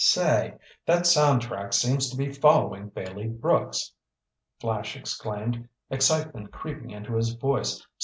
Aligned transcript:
"Say, 0.03 0.57
that 0.87 1.05
sound 1.05 1.43
truck 1.43 1.73
seems 1.73 2.09
to 2.09 2.17
be 2.17 2.31
following 2.33 2.89
Bailey 2.89 3.27
Brooks!" 3.27 3.93
Flash 4.59 4.97
exclaimed, 4.97 5.69
excitement 5.91 6.51
creeping 6.51 6.89
into 6.89 7.13
his 7.15 7.35
voice. 7.35 7.85